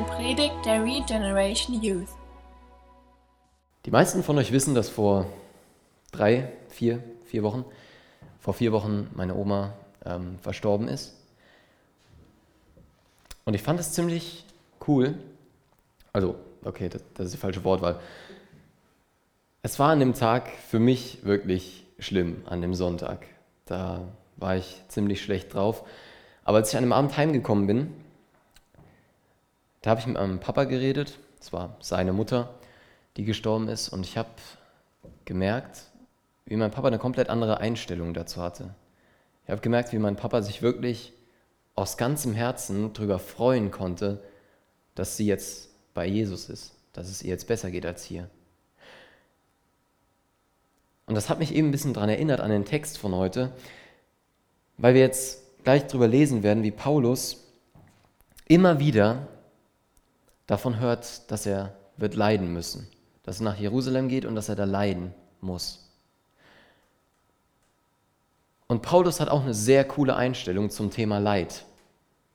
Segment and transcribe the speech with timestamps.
[0.00, 2.08] eine Predigt der Regeneration Youth.
[3.84, 5.26] Die meisten von euch wissen, dass vor
[6.10, 7.66] drei, vier, vier Wochen,
[8.38, 9.74] vor vier Wochen meine Oma
[10.06, 11.14] ähm, verstorben ist.
[13.44, 14.46] Und ich fand es ziemlich
[14.88, 15.18] cool.
[16.14, 18.00] Also, okay, das, das ist die falsche Wortwahl.
[19.62, 23.26] Es war an dem Tag für mich wirklich schlimm, an dem Sonntag.
[23.66, 25.84] Da war ich ziemlich schlecht drauf.
[26.44, 27.92] Aber als ich an dem Abend heimgekommen bin,
[29.82, 31.18] da habe ich mit meinem Papa geredet.
[31.40, 32.54] Es war seine Mutter,
[33.16, 33.88] die gestorben ist.
[33.88, 34.28] Und ich habe
[35.24, 35.82] gemerkt,
[36.44, 38.74] wie mein Papa eine komplett andere Einstellung dazu hatte.
[39.44, 41.12] Ich habe gemerkt, wie mein Papa sich wirklich
[41.74, 44.22] aus ganzem Herzen darüber freuen konnte,
[44.94, 48.28] dass sie jetzt bei Jesus ist, dass es ihr jetzt besser geht als hier.
[51.06, 53.52] Und das hat mich eben ein bisschen daran erinnert an den Text von heute,
[54.76, 57.44] weil wir jetzt gleich darüber lesen werden, wie Paulus
[58.46, 59.26] immer wieder
[60.50, 62.88] davon hört, dass er wird leiden müssen,
[63.22, 65.88] dass er nach Jerusalem geht und dass er da leiden muss.
[68.66, 71.64] Und Paulus hat auch eine sehr coole Einstellung zum Thema Leid,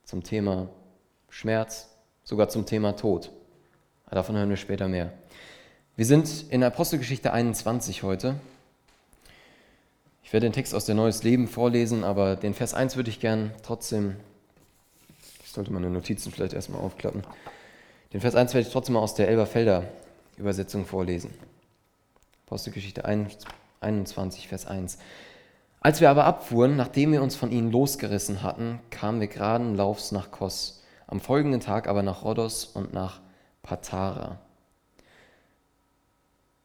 [0.05, 0.69] zum Thema
[1.29, 1.89] Schmerz,
[2.23, 3.31] sogar zum Thema Tod.
[4.09, 5.11] Davon hören wir später mehr.
[5.97, 8.35] Wir sind in Apostelgeschichte 21 heute.
[10.23, 13.19] Ich werde den Text aus der Neues Leben vorlesen, aber den Vers 1 würde ich
[13.19, 14.15] gern trotzdem,
[15.43, 17.23] ich sollte meine Notizen vielleicht erstmal aufklappen,
[18.13, 19.83] den Vers 1 werde ich trotzdem mal aus der Elberfelder
[20.37, 21.31] Übersetzung vorlesen.
[22.45, 23.03] Apostelgeschichte
[23.81, 24.97] 21, Vers 1.
[25.79, 30.11] Als wir aber abfuhren, nachdem wir uns von ihnen losgerissen hatten, kamen wir geraden Laufs
[30.11, 33.21] nach Kos, am folgenden Tag aber nach Rhodos und nach
[33.63, 34.39] Patara.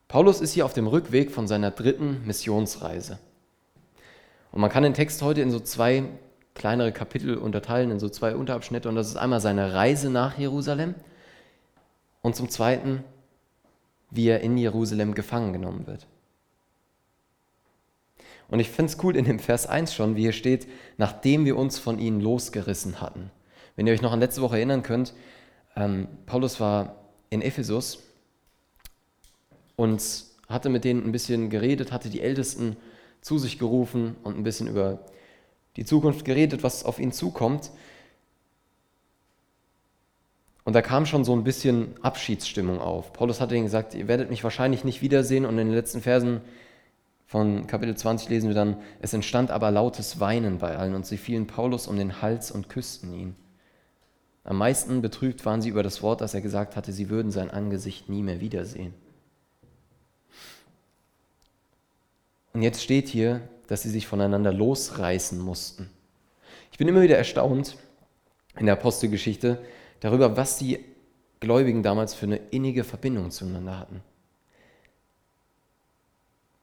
[0.09, 3.19] Paulus ist hier auf dem Rückweg von seiner dritten Missionsreise.
[4.53, 6.03] Und man kann den Text heute in so zwei
[6.55, 8.89] kleinere Kapitel unterteilen, in so zwei Unterabschnitte.
[8.89, 10.95] Und das ist einmal seine Reise nach Jerusalem
[12.23, 13.05] und zum Zweiten,
[14.11, 16.07] wie er in Jerusalem gefangen genommen wird.
[18.49, 20.67] Und ich finde es cool in dem Vers 1 schon, wie hier steht,
[20.99, 23.31] nachdem wir uns von ihnen losgerissen hatten.
[23.77, 25.15] Wenn ihr euch noch an letzte Woche erinnern könnt,
[25.77, 26.97] ähm, Paulus war
[27.31, 28.01] in Ephesus
[29.77, 30.03] und
[30.49, 32.77] hatte mit denen ein bisschen geredet, hatte die Ältesten
[33.21, 35.05] zu sich gerufen und ein bisschen über
[35.77, 37.71] die Zukunft geredet, was auf ihn zukommt.
[40.65, 43.13] Und da kam schon so ein bisschen Abschiedsstimmung auf.
[43.13, 45.47] Paulus hatte ihnen gesagt, ihr werdet mich wahrscheinlich nicht wiedersehen.
[45.47, 46.41] Und in den letzten Versen
[47.27, 51.17] von Kapitel 20 lesen wir dann, es entstand aber lautes Weinen bei allen und sie
[51.17, 53.37] fielen Paulus um den Hals und küssten ihn.
[54.43, 57.51] Am meisten betrübt waren sie über das Wort, das er gesagt hatte, sie würden sein
[57.51, 58.95] Angesicht nie mehr wiedersehen.
[62.53, 65.89] Und jetzt steht hier, dass sie sich voneinander losreißen mussten.
[66.73, 67.77] Ich bin immer wieder erstaunt
[68.59, 69.61] in der Apostelgeschichte
[70.01, 70.81] darüber, was die
[71.41, 74.03] Gläubigen damals für eine innige Verbindung zueinander hatten.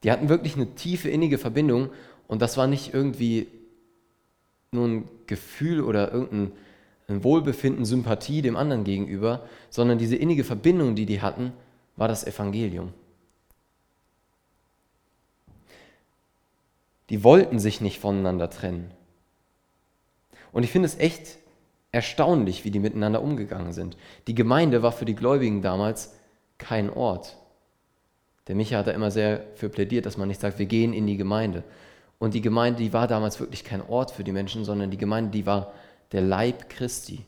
[0.03, 1.90] Die hatten wirklich eine tiefe innige Verbindung
[2.28, 3.48] und das war nicht irgendwie
[4.72, 6.53] nur ein Gefühl oder irgendein
[7.08, 11.54] Wohlbefinden, Sympathie dem anderen gegenüber, sondern diese innige Verbindung, die die hatten,
[11.96, 12.94] war das Evangelium.
[17.09, 18.92] Die wollten sich nicht voneinander trennen.
[20.52, 21.38] Und ich finde es echt
[21.97, 23.97] erstaunlich, wie die miteinander umgegangen sind.
[24.28, 26.13] Die Gemeinde war für die Gläubigen damals
[26.59, 27.38] kein Ort.
[28.46, 31.07] Der Micha hat da immer sehr für plädiert, dass man nicht sagt, wir gehen in
[31.07, 31.63] die Gemeinde.
[32.19, 35.31] Und die Gemeinde, die war damals wirklich kein Ort für die Menschen, sondern die Gemeinde,
[35.31, 35.74] die war
[36.12, 37.25] der Leib Christi.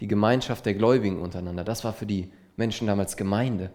[0.00, 1.62] Die Gemeinschaft der Gläubigen untereinander.
[1.62, 3.70] Das war für die Menschen damals Gemeinde.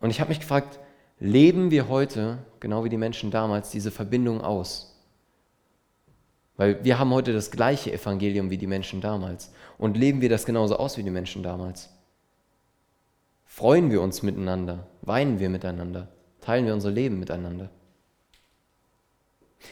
[0.00, 0.80] Und ich habe mich gefragt,
[1.18, 4.95] leben wir heute, genau wie die Menschen damals, diese Verbindung aus?
[6.56, 9.52] Weil wir haben heute das gleiche Evangelium wie die Menschen damals.
[9.78, 11.90] Und leben wir das genauso aus wie die Menschen damals?
[13.44, 14.86] Freuen wir uns miteinander?
[15.02, 16.08] Weinen wir miteinander?
[16.40, 17.70] Teilen wir unser Leben miteinander?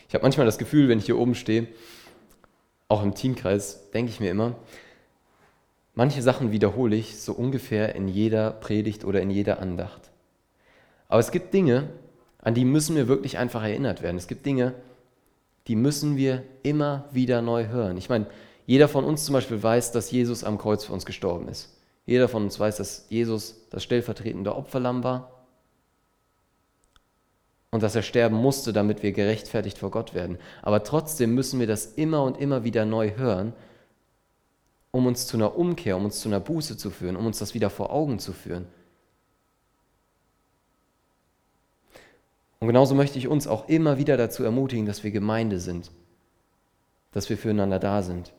[0.09, 1.69] Ich habe manchmal das Gefühl, wenn ich hier oben stehe,
[2.89, 4.55] auch im Teamkreis, denke ich mir immer,
[5.95, 10.11] manche Sachen wiederhole ich so ungefähr in jeder Predigt oder in jeder Andacht.
[11.09, 11.89] Aber es gibt Dinge,
[12.39, 14.17] an die müssen wir wirklich einfach erinnert werden.
[14.17, 14.75] Es gibt Dinge,
[15.67, 17.97] die müssen wir immer wieder neu hören.
[17.97, 18.27] Ich meine,
[18.67, 21.71] jeder von uns zum Beispiel weiß, dass Jesus am Kreuz für uns gestorben ist.
[22.07, 25.47] Jeder von uns weiß, dass Jesus das stellvertretende Opferlamm war
[27.71, 30.39] und dass er sterben musste, damit wir gerechtfertigt vor Gott werden.
[30.63, 33.53] Aber trotzdem müssen wir das immer und immer wieder neu hören,
[34.91, 37.55] um uns zu einer Umkehr, um uns zu einer Buße zu führen, um uns das
[37.55, 38.67] wieder vor Augen zu führen.
[42.61, 45.91] Und genauso möchte ich uns auch immer wieder dazu ermutigen, dass wir Gemeinde sind,
[47.13, 48.33] dass wir füreinander da sind.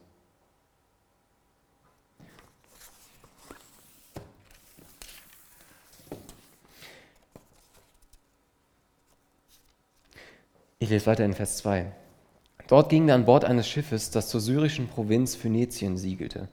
[10.79, 11.91] Ich lese weiter in Vers 2.
[12.67, 16.47] Dort gingen wir an Bord eines Schiffes, das zur syrischen Provinz Phönizien siegelte.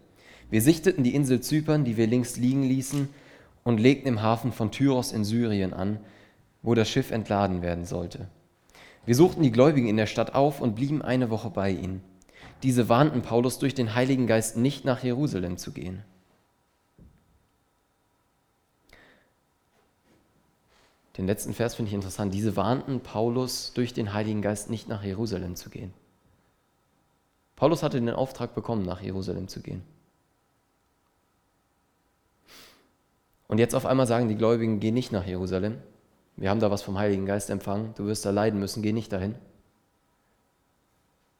[0.50, 3.08] Wir sichteten die Insel Zypern, die wir links liegen ließen,
[3.64, 5.98] und legten im Hafen von Tyros in Syrien an,
[6.62, 8.28] wo das Schiff entladen werden sollte.
[9.04, 12.02] Wir suchten die Gläubigen in der Stadt auf und blieben eine Woche bei ihnen.
[12.62, 16.04] Diese warnten Paulus durch den Heiligen Geist nicht nach Jerusalem zu gehen.
[21.16, 22.32] Den letzten Vers finde ich interessant.
[22.32, 25.92] Diese warnten Paulus durch den Heiligen Geist nicht nach Jerusalem zu gehen.
[27.56, 29.82] Paulus hatte den Auftrag bekommen, nach Jerusalem zu gehen.
[33.46, 35.78] Und jetzt auf einmal sagen die Gläubigen, geh nicht nach Jerusalem.
[36.36, 37.94] Wir haben da was vom Heiligen Geist empfangen.
[37.96, 39.34] Du wirst da leiden müssen, geh nicht dahin.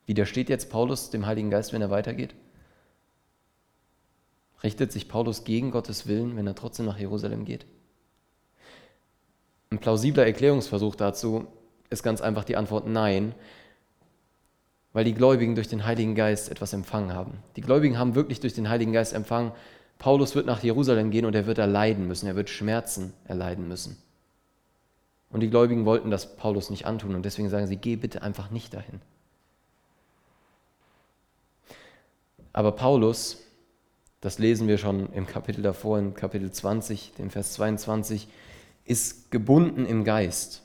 [0.06, 2.35] Widersteht jetzt Paulus dem Heiligen Geist, wenn er weitergeht?
[4.62, 7.67] Richtet sich Paulus gegen Gottes Willen, wenn er trotzdem nach Jerusalem geht?
[9.71, 11.47] Ein plausibler Erklärungsversuch dazu
[11.89, 13.35] ist ganz einfach die Antwort Nein,
[14.93, 17.39] weil die Gläubigen durch den Heiligen Geist etwas empfangen haben.
[17.56, 19.53] Die Gläubigen haben wirklich durch den Heiligen Geist empfangen,
[19.99, 23.69] Paulus wird nach Jerusalem gehen und er wird da leiden müssen, er wird Schmerzen erleiden
[23.69, 23.97] müssen.
[25.32, 28.50] Und die Gläubigen wollten das Paulus nicht antun und deswegen sagen sie, geh bitte einfach
[28.50, 29.00] nicht dahin.
[32.52, 33.38] Aber Paulus,
[34.20, 38.29] das lesen wir schon im Kapitel davor, in Kapitel 20, dem Vers 22,
[38.84, 40.62] ist gebunden im Geist.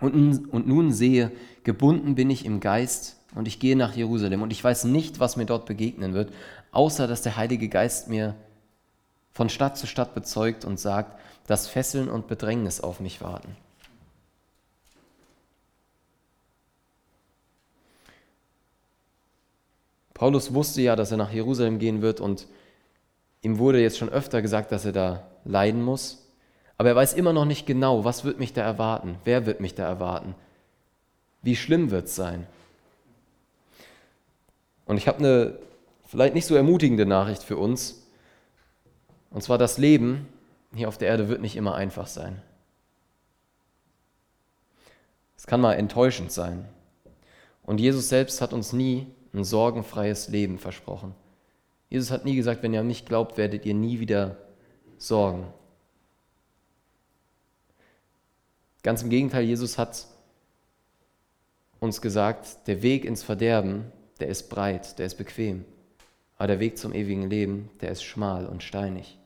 [0.00, 1.32] Und, und nun sehe,
[1.64, 5.36] gebunden bin ich im Geist und ich gehe nach Jerusalem und ich weiß nicht, was
[5.36, 6.32] mir dort begegnen wird,
[6.70, 8.36] außer dass der Heilige Geist mir
[9.34, 13.56] von Stadt zu Stadt bezeugt und sagt, dass Fesseln und Bedrängnis auf mich warten.
[20.14, 22.46] Paulus wusste ja, dass er nach Jerusalem gehen wird und
[23.42, 26.24] ihm wurde jetzt schon öfter gesagt, dass er da leiden muss.
[26.78, 29.74] Aber er weiß immer noch nicht genau, was wird mich da erwarten, wer wird mich
[29.74, 30.34] da erwarten,
[31.42, 32.46] wie schlimm wird es sein.
[34.86, 35.58] Und ich habe eine
[36.06, 38.03] vielleicht nicht so ermutigende Nachricht für uns.
[39.34, 40.28] Und zwar das Leben
[40.76, 42.40] hier auf der Erde wird nicht immer einfach sein.
[45.36, 46.68] Es kann mal enttäuschend sein.
[47.64, 51.16] Und Jesus selbst hat uns nie ein sorgenfreies Leben versprochen.
[51.90, 54.36] Jesus hat nie gesagt, wenn ihr an mich glaubt, werdet ihr nie wieder
[54.98, 55.52] sorgen.
[58.84, 60.06] Ganz im Gegenteil, Jesus hat
[61.80, 63.90] uns gesagt, der Weg ins Verderben,
[64.20, 65.64] der ist breit, der ist bequem.
[66.36, 69.18] Aber der Weg zum ewigen Leben, der ist schmal und steinig.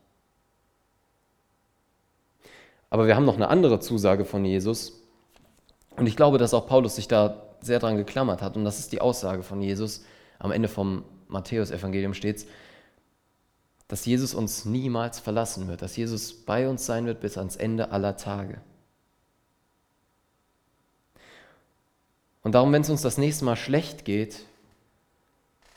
[2.91, 5.03] Aber wir haben noch eine andere Zusage von Jesus.
[5.97, 8.57] Und ich glaube, dass auch Paulus sich da sehr dran geklammert hat.
[8.57, 10.05] Und das ist die Aussage von Jesus.
[10.39, 12.47] Am Ende vom Matthäus-Evangelium steht
[13.89, 17.91] dass Jesus uns niemals verlassen wird, dass Jesus bei uns sein wird bis ans Ende
[17.91, 18.61] aller Tage.
[22.43, 24.45] Und darum, wenn es uns das nächste Mal schlecht geht,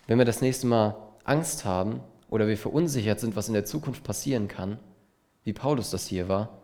[0.08, 4.04] wenn wir das nächste Mal Angst haben oder wir verunsichert sind, was in der Zukunft
[4.04, 4.78] passieren kann,
[5.44, 6.61] wie Paulus das hier war,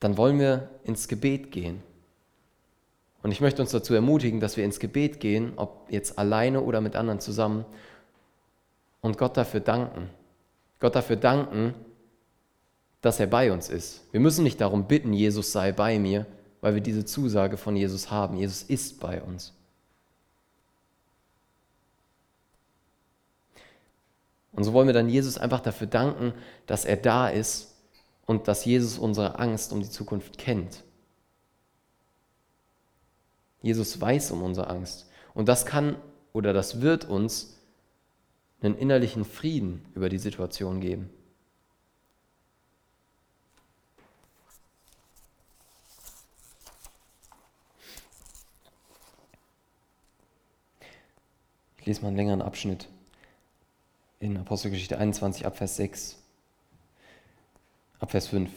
[0.00, 1.82] dann wollen wir ins Gebet gehen.
[3.22, 6.80] Und ich möchte uns dazu ermutigen, dass wir ins Gebet gehen, ob jetzt alleine oder
[6.80, 7.64] mit anderen zusammen,
[9.02, 10.10] und Gott dafür danken.
[10.78, 11.74] Gott dafür danken,
[13.00, 14.02] dass er bei uns ist.
[14.12, 16.26] Wir müssen nicht darum bitten, Jesus sei bei mir,
[16.60, 18.36] weil wir diese Zusage von Jesus haben.
[18.36, 19.54] Jesus ist bei uns.
[24.52, 26.34] Und so wollen wir dann Jesus einfach dafür danken,
[26.66, 27.69] dass er da ist
[28.26, 30.84] und dass Jesus unsere Angst um die Zukunft kennt.
[33.62, 35.08] Jesus weiß um unsere Angst.
[35.34, 35.96] Und das kann
[36.32, 37.56] oder das wird uns
[38.62, 41.10] einen innerlichen Frieden über die Situation geben.
[51.78, 52.88] Ich lese mal einen längeren Abschnitt
[54.20, 56.19] in Apostelgeschichte 21, Abvers 6,
[58.00, 58.50] Abvers 5.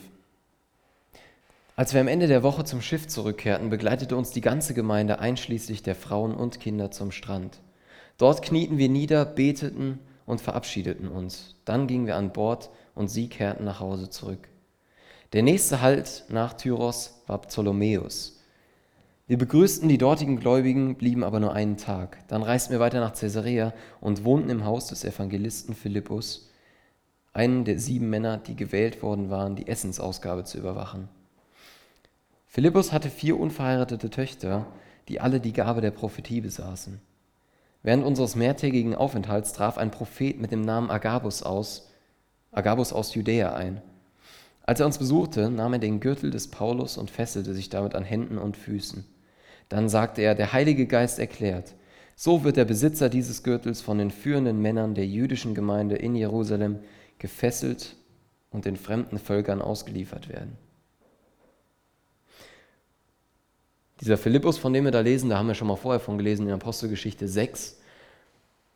[1.75, 5.83] Als wir am Ende der Woche zum Schiff zurückkehrten, begleitete uns die ganze Gemeinde einschließlich
[5.83, 7.59] der Frauen und Kinder zum Strand.
[8.17, 11.55] Dort knieten wir nieder, beteten und verabschiedeten uns.
[11.65, 14.47] Dann gingen wir an Bord und sie kehrten nach Hause zurück.
[15.33, 18.39] Der nächste Halt nach Tyros war Ptolomäus.
[19.27, 22.17] Wir begrüßten die dortigen Gläubigen, blieben aber nur einen Tag.
[22.29, 26.50] Dann reisten wir weiter nach Caesarea und wohnten im Haus des Evangelisten Philippus,
[27.33, 31.09] einen der sieben Männer, die gewählt worden waren, die Essensausgabe zu überwachen.
[32.47, 34.67] Philippus hatte vier unverheiratete Töchter,
[35.07, 37.01] die alle die Gabe der Prophetie besaßen.
[37.81, 41.89] Während unseres mehrtägigen Aufenthalts traf ein Prophet mit dem Namen Agabus aus,
[42.51, 43.81] Agabus aus Judäa ein.
[44.65, 48.03] Als er uns besuchte, nahm er den Gürtel des Paulus und fesselte sich damit an
[48.03, 49.03] Händen und Füßen.
[49.67, 51.73] Dann sagte er, der Heilige Geist erklärt,
[52.15, 56.79] so wird der Besitzer dieses Gürtels von den führenden Männern der jüdischen Gemeinde in Jerusalem
[57.23, 57.95] gefesselt
[58.51, 60.57] und den fremden Völkern ausgeliefert werden.
[64.01, 66.47] Dieser Philippus, von dem wir da lesen, da haben wir schon mal vorher von gelesen
[66.47, 67.79] in Apostelgeschichte 6,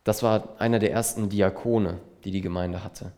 [0.02, 3.12] das war einer der ersten Diakone, die die Gemeinde hatte.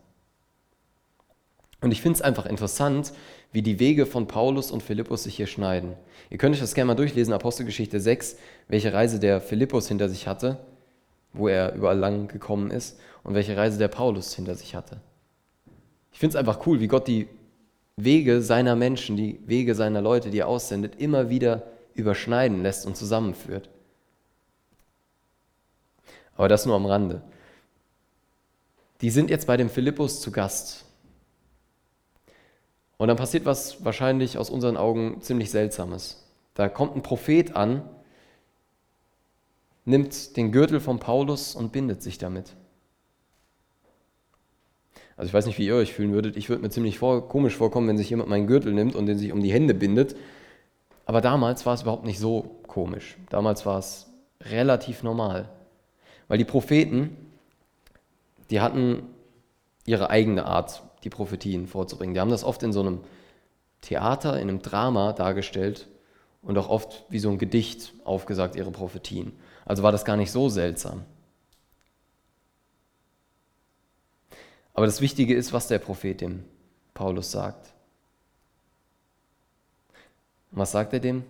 [1.80, 3.12] Und ich finde es einfach interessant,
[3.52, 5.92] wie die Wege von Paulus und Philippus sich hier schneiden.
[6.28, 10.26] Ihr könnt euch das gerne mal durchlesen, Apostelgeschichte 6, welche Reise der Philippus hinter sich
[10.26, 10.58] hatte,
[11.32, 15.00] wo er überall lang gekommen ist, und welche Reise der Paulus hinter sich hatte.
[16.12, 17.29] Ich finde es einfach cool, wie Gott die
[17.97, 22.97] Wege seiner Menschen, die Wege seiner Leute, die er aussendet, immer wieder überschneiden lässt und
[22.97, 23.69] zusammenführt.
[26.37, 27.23] Aber das nur am Rande.
[29.00, 30.85] Die sind jetzt bei dem Philippus zu Gast
[33.00, 36.23] und dann passiert was wahrscheinlich aus unseren Augen ziemlich Seltsames.
[36.52, 37.88] Da kommt ein Prophet an,
[39.87, 42.55] nimmt den Gürtel von Paulus und bindet sich damit.
[45.21, 46.39] Also ich weiß nicht, wie ihr euch fühlen würdet.
[46.39, 49.19] Ich würde mir ziemlich vor, komisch vorkommen, wenn sich jemand meinen Gürtel nimmt und den
[49.19, 50.17] sich um die Hände bindet.
[51.05, 53.19] Aber damals war es überhaupt nicht so komisch.
[53.29, 54.07] Damals war es
[54.41, 55.50] relativ normal.
[56.29, 57.19] Weil die Propheten,
[58.49, 59.03] die hatten
[59.85, 62.15] ihre eigene Art, die Prophetien vorzubringen.
[62.15, 63.00] Die haben das oft in so einem
[63.83, 65.87] Theater, in einem Drama dargestellt
[66.41, 69.33] und auch oft wie so ein Gedicht aufgesagt, ihre Prophetien.
[69.67, 71.03] Also war das gar nicht so seltsam.
[74.75, 76.45] Aber das Wichtige ist, was der Prophet dem
[76.95, 77.73] Paulus sagt.
[80.53, 81.25] Und was sagt er dem?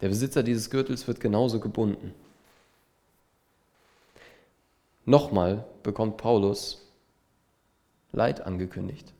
[0.00, 2.14] Der Besitzer dieses Gürtels wird genauso gebunden.
[5.04, 6.84] Nochmal bekommt Paulus
[8.12, 9.12] Leid angekündigt.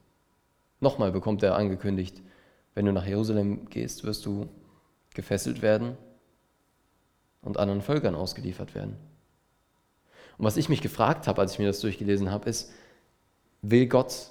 [0.81, 2.23] Nochmal bekommt er angekündigt,
[2.75, 4.49] wenn du nach Jerusalem gehst, wirst du
[5.15, 5.97] gefesselt werden
[7.43, 8.97] und anderen Völkern ausgeliefert werden.
[10.39, 12.71] Und was ich mich gefragt habe, als ich mir das durchgelesen habe, ist,
[13.71, 14.31] will Gott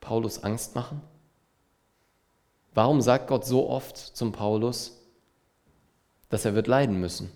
[0.00, 1.02] Paulus Angst machen?
[2.74, 4.96] Warum sagt Gott so oft zum Paulus,
[6.28, 7.30] dass er wird leiden müssen?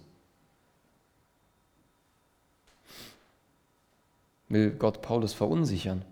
[4.49, 6.05] Will Gott Paulus verunsichern?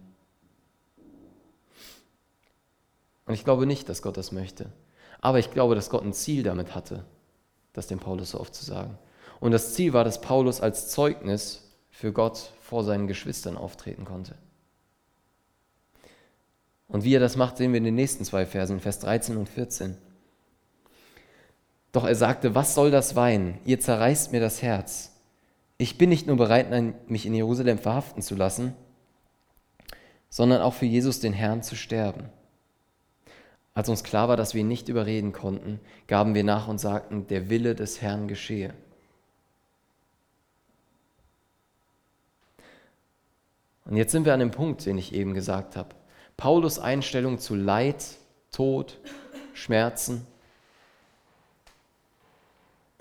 [3.27, 4.73] Und ich glaube nicht, dass Gott das möchte.
[5.21, 7.05] Aber ich glaube, dass Gott ein Ziel damit hatte,
[7.75, 8.99] das dem Paulus so oft zu sagen.
[9.39, 14.35] Und das Ziel war, dass Paulus als Zeugnis für Gott vor seinen Geschwistern auftreten konnte.
[16.91, 19.49] Und wie er das macht, sehen wir in den nächsten zwei Versen, Vers 13 und
[19.49, 19.97] 14.
[21.93, 23.59] Doch er sagte, was soll das Wein?
[23.65, 25.13] Ihr zerreißt mir das Herz.
[25.79, 26.69] Ich bin nicht nur bereit,
[27.09, 28.75] mich in Jerusalem verhaften zu lassen,
[30.29, 32.29] sondern auch für Jesus den Herrn zu sterben.
[33.73, 37.27] Als uns klar war, dass wir ihn nicht überreden konnten, gaben wir nach und sagten,
[37.29, 38.75] der Wille des Herrn geschehe.
[43.85, 46.00] Und jetzt sind wir an dem Punkt, den ich eben gesagt habe.
[46.41, 48.03] Paulus Einstellung zu Leid,
[48.51, 48.99] Tod,
[49.53, 50.27] Schmerzen.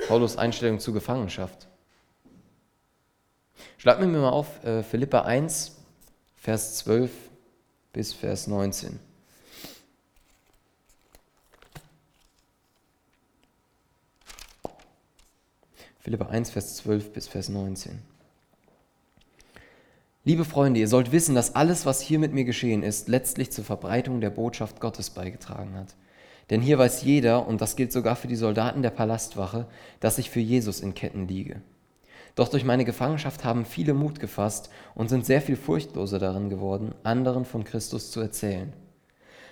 [0.10, 1.70] Paulus Einstellung zu Gefangenschaft.
[3.78, 5.78] Schlag mir mal auf äh, Philippa 1,
[6.36, 7.12] Vers 12
[7.94, 9.00] bis Vers 19.
[16.02, 18.09] Philippa 1, Vers 12 bis Vers 19.
[20.30, 23.64] Liebe Freunde, ihr sollt wissen, dass alles, was hier mit mir geschehen ist, letztlich zur
[23.64, 25.96] Verbreitung der Botschaft Gottes beigetragen hat.
[26.52, 29.66] Denn hier weiß jeder, und das gilt sogar für die Soldaten der Palastwache,
[30.00, 31.64] dass ich für Jesus in Ketten liege.
[32.36, 36.94] Doch durch meine Gefangenschaft haben viele Mut gefasst und sind sehr viel furchtloser darin geworden,
[37.02, 38.72] anderen von Christus zu erzählen.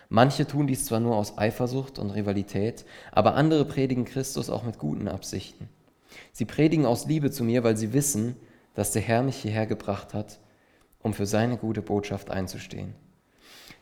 [0.10, 4.78] Manche tun dies zwar nur aus Eifersucht und Rivalität, aber andere predigen Christus auch mit
[4.78, 5.70] guten Absichten.
[6.34, 8.36] Sie predigen aus Liebe zu mir, weil sie wissen,
[8.76, 10.38] dass der Herr mich hierher gebracht hat,
[11.08, 12.94] um für seine gute Botschaft einzustehen.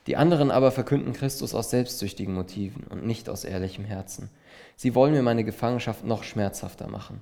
[0.08, 4.30] Die anderen aber verkünden Christus aus selbstsüchtigen Motiven und nicht aus ehrlichem Herzen.
[4.76, 7.22] Sie wollen mir meine Gefangenschaft noch schmerzhafter machen.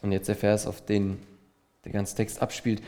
[0.00, 1.18] Und jetzt der Vers, auf den
[1.84, 2.82] der ganze Text abspielt.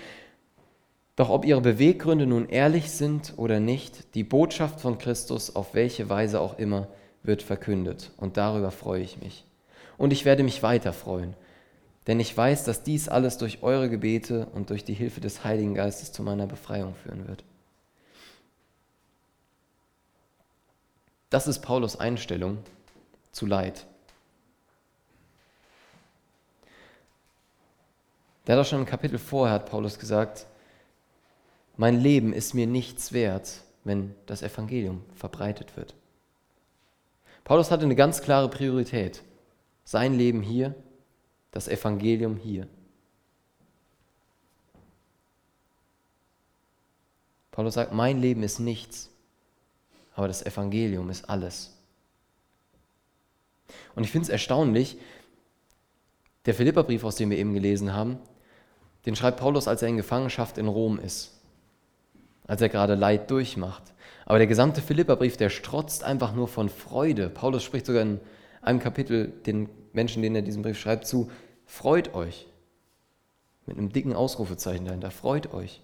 [1.17, 6.09] Doch ob ihre Beweggründe nun ehrlich sind oder nicht, die Botschaft von Christus, auf welche
[6.09, 6.89] Weise auch immer,
[7.23, 8.11] wird verkündet.
[8.17, 9.45] Und darüber freue ich mich
[9.97, 11.35] und ich werde mich weiter freuen,
[12.07, 15.75] denn ich weiß, dass dies alles durch eure Gebete und durch die Hilfe des Heiligen
[15.75, 17.45] Geistes zu meiner Befreiung führen wird.
[21.31, 22.59] Das ist Paulus Einstellung
[23.33, 23.87] zu Leid.
[28.47, 30.47] Der hat auch schon im Kapitel vorher, hat Paulus gesagt,
[31.77, 35.95] mein Leben ist mir nichts wert, wenn das Evangelium verbreitet wird.
[37.43, 39.23] Paulus hatte eine ganz klare Priorität.
[39.85, 40.75] Sein Leben hier,
[41.55, 42.67] das Evangelium hier.
[47.53, 49.09] Paulus sagt, mein Leben ist nichts,
[50.17, 51.79] aber das Evangelium ist alles.
[53.95, 54.99] Und ich finde es erstaunlich,
[56.45, 58.19] der Philipperbrief, aus dem wir eben gelesen haben,
[59.07, 61.41] den schreibt Paulus, als er in Gefangenschaft in Rom ist,
[62.49, 63.95] als er gerade Leid durchmacht.
[64.27, 67.29] Aber der gesamte Philipperbrief, der strotzt einfach nur von Freude.
[67.29, 68.19] Paulus spricht sogar in
[68.61, 71.31] einem Kapitel den Menschen, denen er diesen Brief schreibt, zu,
[71.65, 72.47] freut euch.
[73.67, 75.81] Mit einem dicken Ausrufezeichen dahinter, freut euch.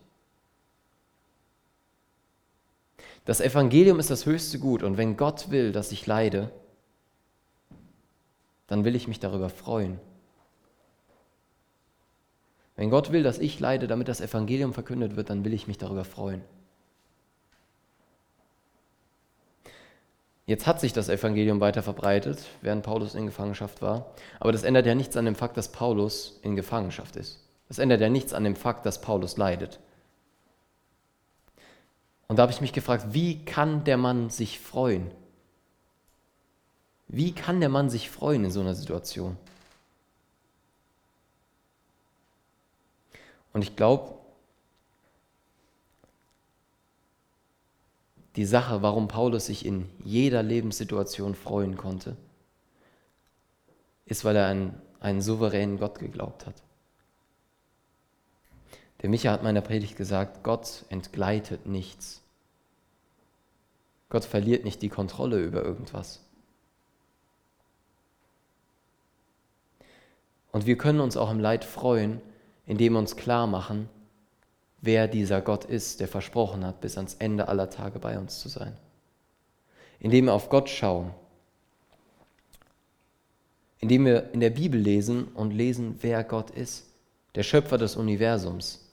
[3.24, 6.50] Das Evangelium ist das höchste Gut und wenn Gott will, dass ich leide,
[8.66, 9.98] dann will ich mich darüber freuen.
[12.76, 15.78] Wenn Gott will, dass ich leide, damit das Evangelium verkündet wird, dann will ich mich
[15.78, 16.42] darüber freuen.
[20.50, 24.10] Jetzt hat sich das Evangelium weiter verbreitet, während Paulus in Gefangenschaft war.
[24.40, 27.38] Aber das ändert ja nichts an dem Fakt, dass Paulus in Gefangenschaft ist.
[27.68, 29.78] Das ändert ja nichts an dem Fakt, dass Paulus leidet.
[32.26, 35.12] Und da habe ich mich gefragt, wie kann der Mann sich freuen?
[37.06, 39.36] Wie kann der Mann sich freuen in so einer Situation?
[43.52, 44.16] Und ich glaube,
[48.40, 52.16] die Sache, warum Paulus sich in jeder Lebenssituation freuen konnte,
[54.06, 56.54] ist, weil er an einen souveränen Gott geglaubt hat.
[59.02, 62.22] Der Micha hat meiner Predigt gesagt, Gott entgleitet nichts.
[64.08, 66.22] Gott verliert nicht die Kontrolle über irgendwas.
[70.50, 72.22] Und wir können uns auch im Leid freuen,
[72.64, 73.90] indem wir uns klar machen,
[74.82, 78.48] wer dieser Gott ist, der versprochen hat, bis ans Ende aller Tage bei uns zu
[78.48, 78.76] sein.
[79.98, 81.10] Indem wir auf Gott schauen,
[83.78, 86.86] indem wir in der Bibel lesen und lesen, wer Gott ist,
[87.34, 88.86] der Schöpfer des Universums,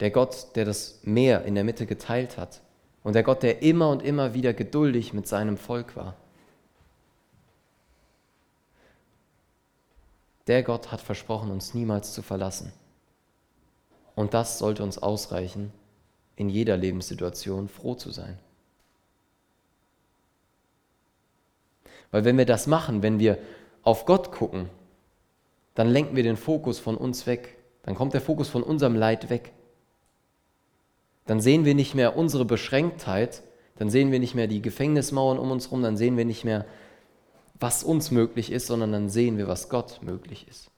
[0.00, 2.60] der Gott, der das Meer in der Mitte geteilt hat
[3.02, 6.16] und der Gott, der immer und immer wieder geduldig mit seinem Volk war.
[10.46, 12.72] Der Gott hat versprochen, uns niemals zu verlassen.
[14.14, 15.72] Und das sollte uns ausreichen,
[16.36, 18.38] in jeder Lebenssituation froh zu sein.
[22.10, 23.38] Weil wenn wir das machen, wenn wir
[23.82, 24.68] auf Gott gucken,
[25.74, 27.56] dann lenken wir den Fokus von uns weg.
[27.82, 29.52] Dann kommt der Fokus von unserem Leid weg
[31.26, 33.42] dann sehen wir nicht mehr unsere Beschränktheit,
[33.76, 36.66] dann sehen wir nicht mehr die Gefängnismauern um uns herum, dann sehen wir nicht mehr,
[37.58, 40.70] was uns möglich ist, sondern dann sehen wir, was Gott möglich ist.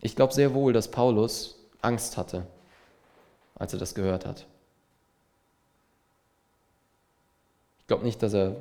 [0.00, 2.46] Ich glaube sehr wohl, dass Paulus Angst hatte,
[3.54, 4.46] als er das gehört hat.
[7.80, 8.56] Ich glaube nicht, dass er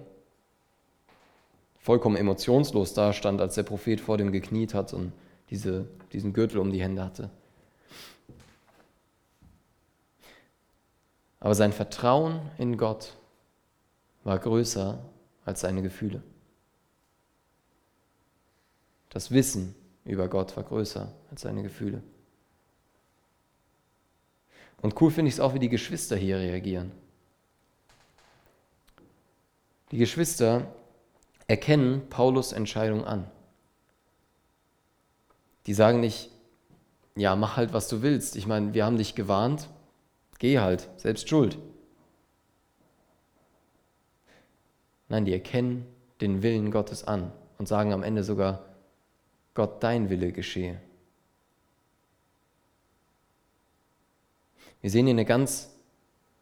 [1.80, 5.12] vollkommen emotionslos dastand, als der Prophet vor dem gekniet hat und
[5.50, 7.30] diese, diesen Gürtel um die Hände hatte.
[11.40, 13.14] Aber sein Vertrauen in Gott
[14.24, 14.98] war größer
[15.46, 16.24] als seine Gefühle.
[19.10, 22.02] Das Wissen über Gott war größer als seine Gefühle.
[24.82, 26.92] Und cool finde ich es auch, wie die Geschwister hier reagieren.
[29.92, 30.68] Die Geschwister
[31.48, 33.30] erkennen Paulus Entscheidung an.
[35.66, 36.30] Die sagen nicht,
[37.16, 38.36] ja, mach halt, was du willst.
[38.36, 39.70] Ich meine, wir haben dich gewarnt,
[40.38, 41.58] geh halt, selbst schuld.
[45.08, 45.86] Nein, die erkennen
[46.22, 48.66] den Willen Gottes an und sagen am Ende sogar,
[49.56, 50.80] Gott, dein Wille geschehe.
[54.82, 55.72] Wir sehen hier eine ganz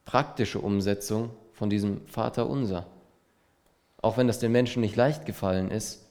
[0.03, 2.87] praktische Umsetzung von diesem Vater unser.
[4.01, 6.09] Auch wenn das den Menschen nicht leicht gefallen ist,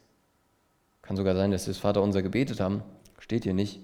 [1.02, 2.82] kann sogar sein, dass sie das Vater unser gebetet haben,
[3.18, 3.80] steht hier nicht.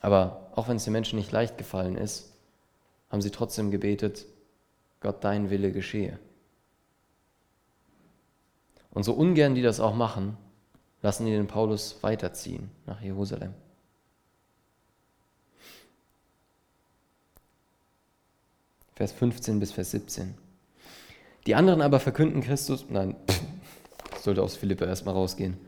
[0.00, 2.32] Aber auch wenn es den Menschen nicht leicht gefallen ist,
[3.10, 4.24] haben sie trotzdem gebetet,
[5.00, 6.18] Gott, dein Wille geschehe.
[8.90, 10.38] Und so ungern die das auch machen,
[11.02, 13.54] lassen die den Paulus weiterziehen nach Jerusalem.
[18.94, 20.34] Vers 15 bis Vers 17.
[21.46, 23.14] Die anderen aber verkünden Christus, nein,
[24.20, 25.58] sollte aus Philippe erstmal rausgehen.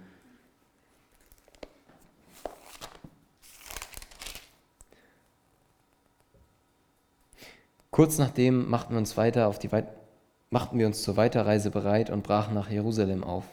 [7.91, 9.89] Kurz nachdem machten wir uns, weiter auf die Weit
[10.51, 13.45] machten wir uns zur Weiterreise bereit und brachen nach Jerusalem auf.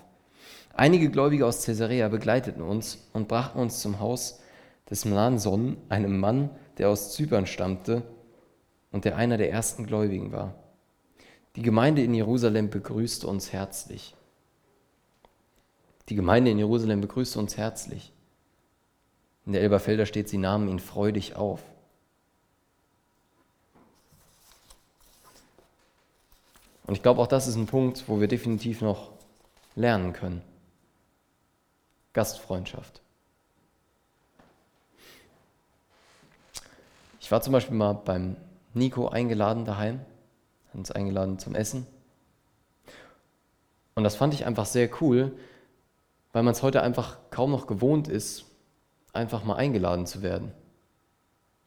[0.77, 4.41] Einige Gläubige aus Caesarea begleiteten uns und brachten uns zum Haus
[4.89, 8.03] des Mnason, einem Mann, der aus Zypern stammte
[8.91, 10.53] und der einer der ersten Gläubigen war.
[11.55, 14.15] Die Gemeinde in Jerusalem begrüßte uns herzlich.
[16.09, 18.11] Die Gemeinde in Jerusalem begrüßte uns herzlich.
[19.45, 21.63] In der Elberfelder steht, sie nahmen ihn freudig auf.
[26.85, 29.13] Und ich glaube, auch das ist ein Punkt, wo wir definitiv noch
[29.75, 30.41] lernen können.
[32.15, 33.01] Gastfreundschaft.
[37.19, 38.37] Ich war zum Beispiel mal beim
[38.73, 39.99] Nico eingeladen daheim,
[40.69, 41.85] hat uns eingeladen zum Essen.
[43.95, 45.37] Und das fand ich einfach sehr cool,
[46.31, 48.45] weil man es heute einfach kaum noch gewohnt ist,
[49.11, 50.53] einfach mal eingeladen zu werden.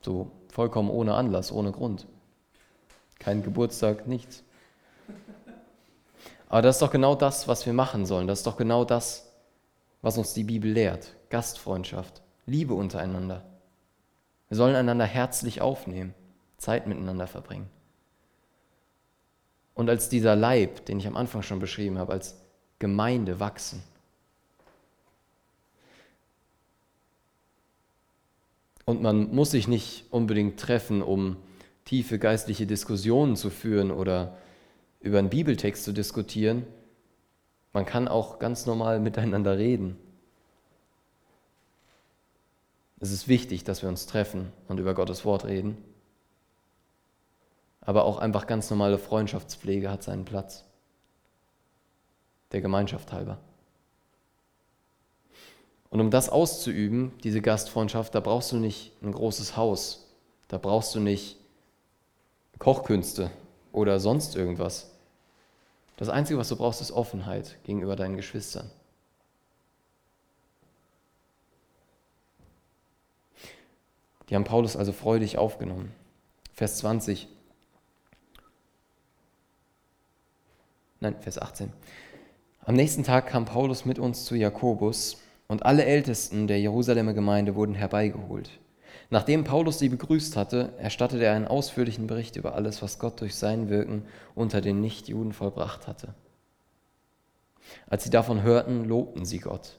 [0.01, 2.07] So vollkommen ohne Anlass, ohne Grund.
[3.19, 4.45] Kein Geburtstag, nichts.
[6.49, 8.27] Aber das ist doch genau das, was wir machen sollen.
[8.27, 9.28] Das ist doch genau das,
[10.03, 11.17] was uns die Bibel lehrt.
[11.31, 13.45] Gastfreundschaft, Liebe untereinander.
[14.49, 16.15] Wir sollen einander herzlich aufnehmen,
[16.57, 17.69] Zeit miteinander verbringen.
[19.75, 22.37] Und als dieser Leib, den ich am Anfang schon beschrieben habe, als
[22.79, 23.83] Gemeinde wachsen.
[28.85, 31.37] Und man muss sich nicht unbedingt treffen, um
[31.85, 34.39] tiefe geistliche Diskussionen zu führen oder
[35.01, 36.67] über einen Bibeltext zu diskutieren.
[37.79, 39.97] Man kann auch ganz normal miteinander reden.
[42.99, 45.79] Es ist wichtig, dass wir uns treffen und über Gottes Wort reden.
[47.81, 50.65] Aber auch einfach ganz normale Freundschaftspflege hat seinen Platz.
[52.51, 53.39] Der Gemeinschaft halber.
[55.91, 60.13] Und um das auszuüben, diese Gastfreundschaft, da brauchst du nicht ein großes Haus.
[60.49, 61.37] Da brauchst du nicht
[62.59, 63.31] Kochkünste
[63.71, 64.98] oder sonst irgendwas.
[65.99, 68.71] Das Einzige, was du brauchst, ist Offenheit gegenüber deinen Geschwistern.
[74.29, 75.93] Die haben Paulus also freudig aufgenommen.
[76.55, 77.27] Vers 20.
[81.01, 81.73] Nein, Vers 18.
[82.65, 87.57] Am nächsten Tag kam Paulus mit uns zu Jakobus und alle Ältesten der Jerusalemer Gemeinde
[87.57, 88.51] wurden herbeigeholt.
[89.11, 93.37] Nachdem Paulus sie begrüßt hatte, erstattete er einen ausführlichen Bericht über alles, was Gott durch
[93.37, 96.15] sein Wirken unter den Nichtjuden vollbracht hatte.
[97.87, 99.79] Als sie davon hörten, lobten sie Gott.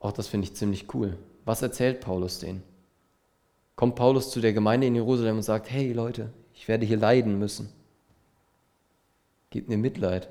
[0.00, 1.16] Auch das finde ich ziemlich cool.
[1.44, 2.64] Was erzählt Paulus denen?
[3.76, 7.38] Kommt Paulus zu der Gemeinde in Jerusalem und sagt, hey Leute, ich werde hier leiden
[7.38, 7.72] müssen.
[9.50, 10.28] Gebt mir Mitleid.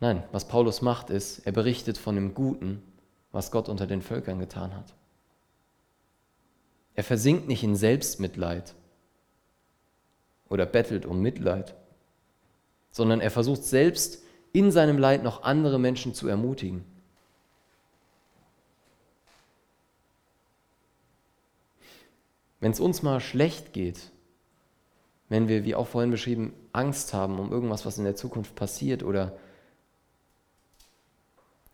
[0.00, 2.82] Nein, was Paulus macht, ist, er berichtet von dem Guten,
[3.32, 4.94] was Gott unter den Völkern getan hat.
[6.94, 8.74] Er versinkt nicht in Selbstmitleid
[10.48, 11.74] oder bettelt um Mitleid,
[12.90, 16.84] sondern er versucht selbst in seinem Leid noch andere Menschen zu ermutigen.
[22.60, 24.10] Wenn es uns mal schlecht geht,
[25.28, 29.02] wenn wir, wie auch vorhin beschrieben, Angst haben um irgendwas, was in der Zukunft passiert
[29.02, 29.36] oder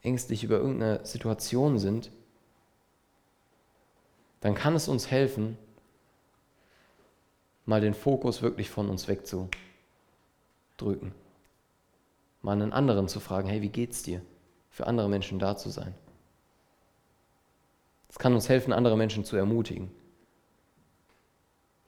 [0.02, 2.10] ängstlich über irgendeine Situation sind,
[4.40, 5.56] dann kann es uns helfen,
[7.64, 9.52] mal den Fokus wirklich von uns wegzudrücken.
[12.42, 14.20] Mal einen anderen zu fragen, hey, wie geht's dir?
[14.70, 15.94] Für andere Menschen da zu sein.
[18.08, 19.90] Es kann uns helfen, andere Menschen zu ermutigen.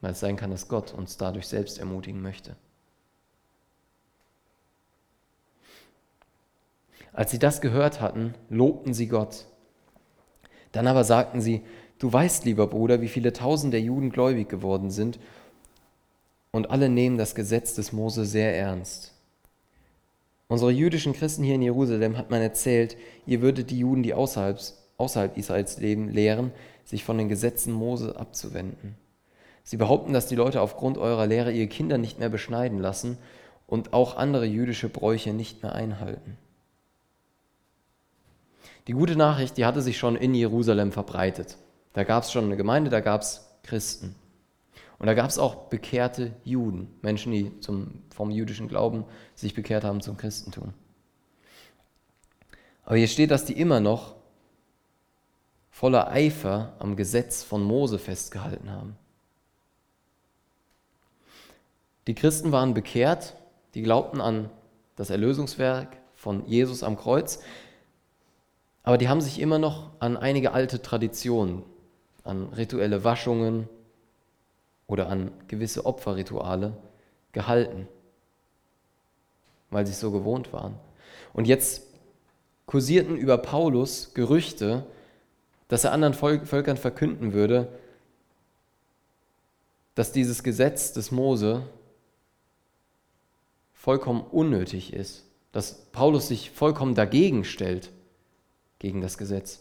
[0.00, 2.56] Weil es sein kann, dass Gott uns dadurch selbst ermutigen möchte.
[7.14, 9.46] Als sie das gehört hatten, lobten sie Gott.
[10.72, 11.62] Dann aber sagten sie,
[12.00, 15.20] du weißt, lieber Bruder, wie viele tausend der Juden gläubig geworden sind
[16.50, 19.12] und alle nehmen das Gesetz des Mose sehr ernst.
[20.48, 22.96] Unsere jüdischen Christen hier in Jerusalem hat man erzählt,
[23.26, 24.60] ihr würdet die Juden, die außerhalb,
[24.98, 26.50] außerhalb Israels leben, lehren,
[26.84, 28.96] sich von den Gesetzen Mose abzuwenden.
[29.62, 33.18] Sie behaupten, dass die Leute aufgrund eurer Lehre ihre Kinder nicht mehr beschneiden lassen
[33.66, 36.36] und auch andere jüdische Bräuche nicht mehr einhalten.
[38.86, 41.56] Die gute Nachricht, die hatte sich schon in Jerusalem verbreitet.
[41.94, 44.14] Da gab es schon eine Gemeinde, da gab es Christen.
[44.98, 49.84] Und da gab es auch bekehrte Juden, Menschen, die zum, vom jüdischen Glauben sich bekehrt
[49.84, 50.74] haben zum Christentum.
[52.84, 54.14] Aber hier steht, dass die immer noch
[55.70, 58.96] voller Eifer am Gesetz von Mose festgehalten haben.
[62.06, 63.34] Die Christen waren bekehrt,
[63.74, 64.50] die glaubten an
[64.96, 67.40] das Erlösungswerk von Jesus am Kreuz,
[68.84, 71.62] aber die haben sich immer noch an einige alte Traditionen,
[72.22, 73.68] an rituelle Waschungen
[74.86, 76.76] oder an gewisse Opferrituale
[77.32, 77.88] gehalten,
[79.70, 80.74] weil sie es so gewohnt waren.
[81.32, 81.82] Und jetzt
[82.66, 84.84] kursierten über Paulus Gerüchte,
[85.68, 87.68] dass er anderen Völkern verkünden würde,
[89.94, 91.62] dass dieses Gesetz des Mose
[93.72, 97.90] vollkommen unnötig ist, dass Paulus sich vollkommen dagegen stellt,
[98.78, 99.60] gegen das Gesetz.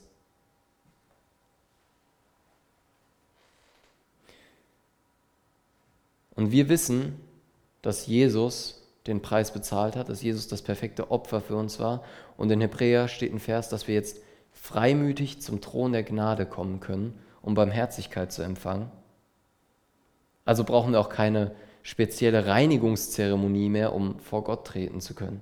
[6.35, 7.19] Und wir wissen,
[7.81, 12.03] dass Jesus den Preis bezahlt hat, dass Jesus das perfekte Opfer für uns war.
[12.37, 14.21] Und in Hebräer steht ein Vers, dass wir jetzt
[14.51, 18.89] freimütig zum Thron der Gnade kommen können, um Barmherzigkeit zu empfangen.
[20.45, 21.51] Also brauchen wir auch keine
[21.83, 25.41] spezielle Reinigungszeremonie mehr, um vor Gott treten zu können.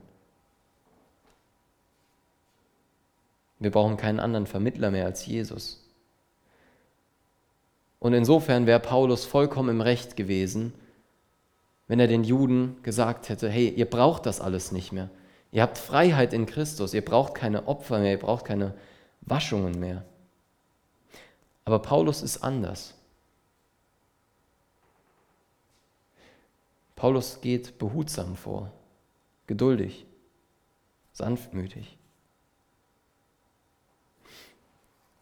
[3.62, 5.88] Wir brauchen keinen anderen Vermittler mehr als Jesus.
[8.00, 10.74] Und insofern wäre Paulus vollkommen im Recht gewesen,
[11.88, 15.12] wenn er den Juden gesagt hätte, hey, ihr braucht das alles nicht mehr.
[15.52, 18.74] Ihr habt Freiheit in Christus, ihr braucht keine Opfer mehr, ihr braucht keine
[19.22, 20.04] Waschungen mehr.
[21.64, 22.96] Aber Paulus ist anders.
[26.96, 28.72] Paulus geht behutsam vor,
[29.46, 30.08] geduldig,
[31.14, 32.00] sanftmütig.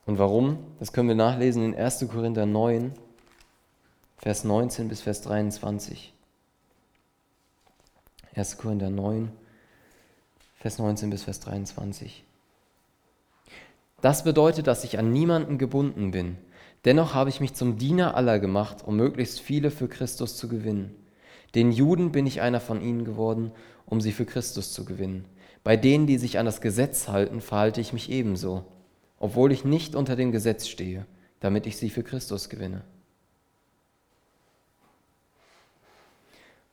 [0.10, 0.58] Und warum?
[0.80, 2.08] Das können wir nachlesen in 1.
[2.12, 2.94] Korinther 9,
[4.18, 6.16] Vers 19 bis Vers 23.
[8.34, 8.58] 1.
[8.58, 9.32] Korinther 9,
[10.56, 12.24] Vers 19 bis Vers 23.
[14.02, 16.40] Das bedeutet, dass ich an niemanden gebunden bin.
[16.86, 20.96] Dennoch habe ich mich zum Diener aller gemacht, um möglichst viele für Christus zu gewinnen.
[21.54, 23.52] Den Juden bin ich einer von ihnen geworden,
[23.86, 25.26] um sie für Christus zu gewinnen.
[25.64, 28.66] Bei denen, die sich an das Gesetz halten, verhalte ich mich ebenso,
[29.20, 31.06] obwohl ich nicht unter dem Gesetz stehe,
[31.40, 32.84] damit ich sie für Christus gewinne.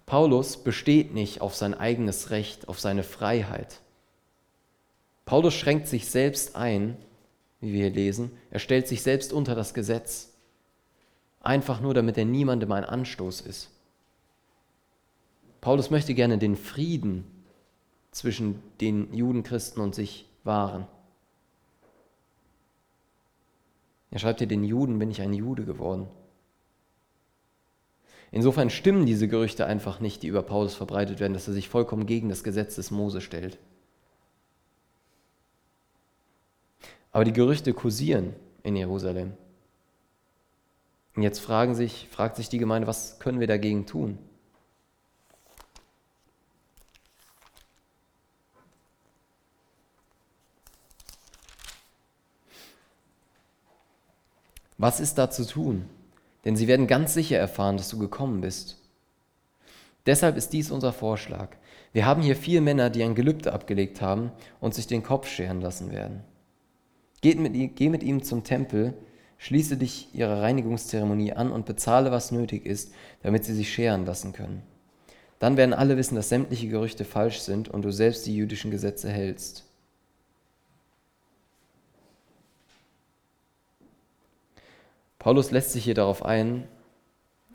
[0.07, 3.81] Paulus besteht nicht auf sein eigenes Recht, auf seine Freiheit.
[5.25, 6.97] Paulus schränkt sich selbst ein,
[7.61, 8.31] wie wir hier lesen.
[8.53, 10.33] Er stellt sich selbst unter das Gesetz,
[11.41, 13.71] einfach nur damit er niemandem ein Anstoß ist.
[15.61, 17.25] Paulus möchte gerne den Frieden
[18.13, 20.87] zwischen den Judenchristen und sich wahren.
[24.17, 26.09] Er schreibt hier, den Juden bin ich ein Jude geworden.
[28.31, 32.07] Insofern stimmen diese Gerüchte einfach nicht, die über Paulus verbreitet werden, dass er sich vollkommen
[32.07, 33.59] gegen das Gesetz des Mose stellt.
[37.13, 39.35] Aber die Gerüchte kursieren in Jerusalem.
[41.15, 44.19] Und jetzt fragen sich, fragt sich die Gemeinde, was können wir dagegen tun?
[54.79, 55.87] Was ist da zu tun?
[56.47, 58.77] denn sie werden ganz sicher erfahren, dass du gekommen bist.
[60.07, 61.49] Deshalb ist dies unser Vorschlag.
[61.93, 65.61] Wir haben hier vier Männer, die ein Gelübde abgelegt haben und sich den Kopf scheren
[65.61, 66.23] lassen werden.
[67.21, 68.95] Geht mit, geh mit ihm zum Tempel,
[69.39, 72.93] schließe dich ihrer Reinigungszeremonie an und bezahle, was nötig ist,
[73.25, 74.63] damit sie sich scheren lassen können.
[75.41, 79.11] Dann werden alle wissen, dass sämtliche Gerüchte falsch sind und du selbst die jüdischen Gesetze
[79.11, 79.66] hältst.
[85.27, 86.69] Paulus lässt sich hier darauf ein,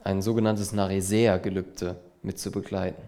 [0.03, 3.01] ein sogenanntes Narisea-Gelübde mitzubegleiten.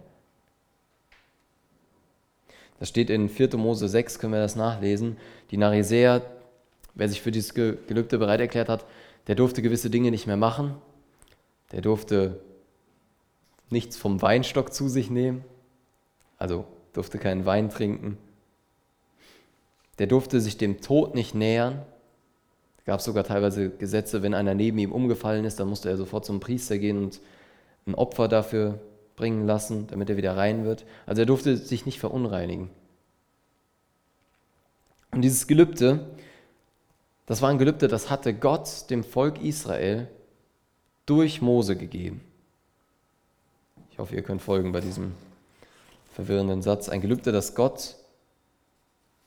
[2.78, 3.58] Das steht in 4.
[3.58, 5.18] Mose 6, können wir das nachlesen.
[5.50, 6.22] Die Narisea,
[6.94, 8.86] wer sich für dieses Gelübde bereit erklärt hat,
[9.26, 10.76] der durfte gewisse Dinge nicht mehr machen.
[11.70, 12.40] Der durfte
[13.68, 15.44] nichts vom Weinstock zu sich nehmen,
[16.38, 18.16] also durfte keinen Wein trinken.
[19.98, 21.84] Der durfte sich dem Tod nicht nähern,
[22.84, 26.40] gab sogar teilweise Gesetze, wenn einer neben ihm umgefallen ist, dann musste er sofort zum
[26.40, 27.20] Priester gehen und
[27.86, 28.80] ein Opfer dafür
[29.16, 30.84] bringen lassen, damit er wieder rein wird.
[31.06, 32.70] Also er durfte sich nicht verunreinigen.
[35.12, 36.06] Und dieses Gelübde,
[37.26, 40.08] das war ein Gelübde, das hatte Gott dem Volk Israel
[41.06, 42.20] durch Mose gegeben.
[43.92, 45.12] Ich hoffe, ihr könnt folgen bei diesem
[46.12, 46.88] verwirrenden Satz.
[46.88, 47.94] Ein Gelübde, das Gott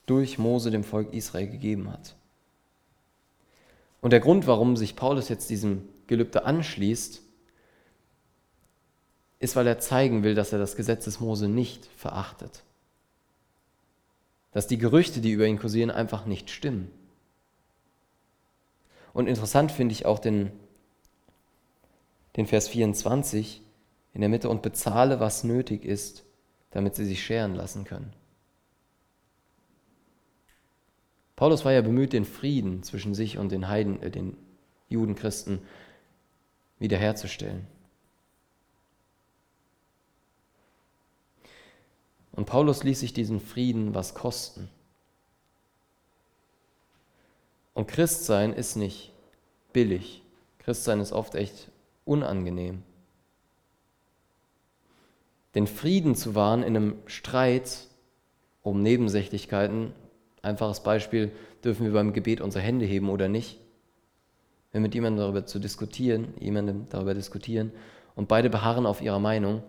[0.05, 2.16] durch Mose dem Volk Israel gegeben hat.
[4.07, 7.21] Und der Grund, warum sich Paulus jetzt diesem Gelübde anschließt,
[9.39, 12.63] ist, weil er zeigen will, dass er das Gesetz des Mose nicht verachtet.
[14.53, 16.89] Dass die Gerüchte, die über ihn kursieren, einfach nicht stimmen.
[19.11, 20.53] Und interessant finde ich auch den,
[22.37, 23.61] den Vers 24
[24.13, 26.23] in der Mitte und bezahle, was nötig ist,
[26.71, 28.13] damit sie sich scheren lassen können.
[31.37, 34.35] Paulus war ja bemüht, den Frieden zwischen sich und den Heiden, äh, den
[34.89, 35.59] Judenchristen
[36.79, 37.67] wiederherzustellen.
[42.31, 44.69] Und Paulus ließ sich diesen Frieden was kosten.
[47.73, 49.13] Und Christsein ist nicht
[49.73, 50.23] billig.
[50.59, 51.71] Christsein ist oft echt
[52.03, 52.81] unangenehm.
[55.53, 57.87] Den Frieden zu wahren in einem Streit
[58.63, 59.93] um Nebensächlichkeiten,
[60.41, 61.31] einfaches Beispiel,
[61.63, 63.59] dürfen wir beim Gebet unsere Hände heben oder nicht?
[64.71, 67.71] Wenn mit jemandem darüber zu diskutieren, jemandem darüber diskutieren
[68.15, 69.63] und beide beharren auf ihrer Meinung,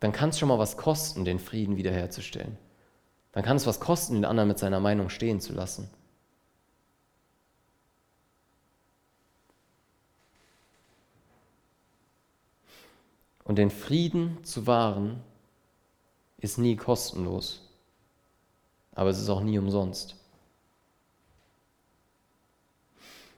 [0.00, 2.58] dann kann es schon mal was kosten, den Frieden wiederherzustellen.
[3.32, 5.88] Dann kann es was kosten, den anderen mit seiner Meinung stehen zu lassen.
[13.44, 15.20] Und den Frieden zu wahren,
[16.38, 17.61] ist nie kostenlos.
[18.94, 20.16] Aber es ist auch nie umsonst.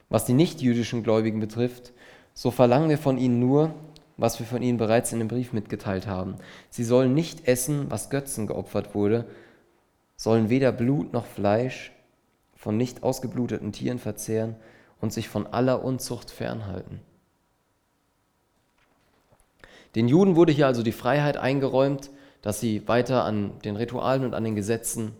[0.09, 1.93] Was die nichtjüdischen Gläubigen betrifft,
[2.33, 3.73] so verlangen wir von ihnen nur,
[4.17, 6.35] was wir von ihnen bereits in dem Brief mitgeteilt haben.
[6.69, 9.25] Sie sollen nicht essen, was Götzen geopfert wurde,
[10.15, 11.91] sollen weder Blut noch Fleisch
[12.55, 14.55] von nicht ausgebluteten Tieren verzehren
[15.01, 17.01] und sich von aller Unzucht fernhalten.
[19.95, 22.09] Den Juden wurde hier also die Freiheit eingeräumt,
[22.41, 25.13] dass sie weiter an den Ritualen und an den Gesetzen,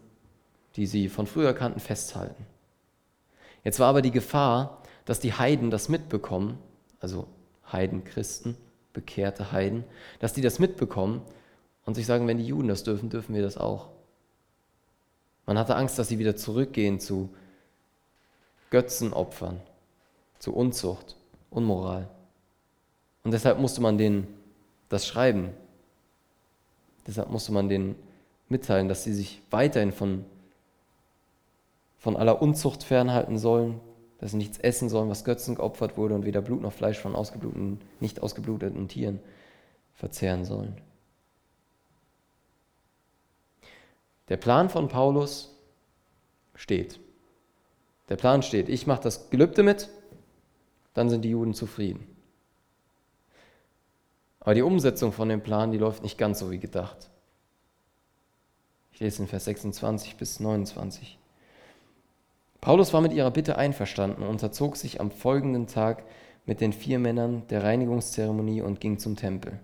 [0.75, 2.45] die sie von früher kannten, festhalten.
[3.63, 6.57] Jetzt war aber die Gefahr, dass die Heiden das mitbekommen,
[6.99, 7.27] also
[7.71, 8.57] Heidenchristen,
[8.93, 9.83] bekehrte Heiden,
[10.19, 11.21] dass die das mitbekommen
[11.85, 13.89] und sich sagen, wenn die Juden das dürfen, dürfen wir das auch.
[15.45, 17.29] Man hatte Angst, dass sie wieder zurückgehen zu
[18.71, 19.61] Götzenopfern,
[20.39, 21.15] zu Unzucht,
[21.51, 22.09] Unmoral.
[23.23, 24.27] Und deshalb musste man denen
[24.89, 25.51] das schreiben.
[27.07, 27.95] Deshalb musste man denen
[28.49, 30.25] mitteilen, dass sie sich weiterhin von,
[32.05, 33.81] von aller Unzucht fernhalten sollen,
[34.19, 37.15] dass sie nichts essen sollen, was Götzen geopfert wurde und weder Blut noch Fleisch von
[37.15, 39.19] ausgebluteten, nicht ausgebluteten Tieren
[39.95, 40.79] verzehren sollen.
[44.29, 45.57] Der Plan von Paulus
[46.53, 46.99] steht.
[48.09, 49.89] Der Plan steht, ich mache das Gelübde mit,
[50.93, 52.05] dann sind die Juden zufrieden.
[54.41, 57.09] Aber die Umsetzung von dem Plan, die läuft nicht ganz so wie gedacht.
[58.91, 61.17] Ich lese in Vers 26 bis 29.
[62.65, 66.03] Paulus war mit ihrer Bitte einverstanden und unterzog sich am folgenden Tag
[66.47, 69.59] mit den vier Männern der Reinigungszeremonie und ging zum Tempel.